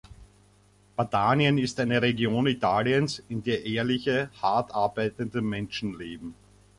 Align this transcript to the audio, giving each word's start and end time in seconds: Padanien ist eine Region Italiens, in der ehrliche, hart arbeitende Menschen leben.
Padanien 0.95 1.59
ist 1.59 1.79
eine 1.79 2.01
Region 2.01 2.47
Italiens, 2.47 3.21
in 3.29 3.43
der 3.43 3.67
ehrliche, 3.67 4.31
hart 4.41 4.73
arbeitende 4.73 5.43
Menschen 5.43 5.95
leben. 5.95 6.33